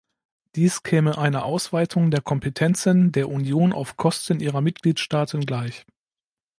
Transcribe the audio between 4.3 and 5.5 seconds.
ihrer Mitgliedstaaten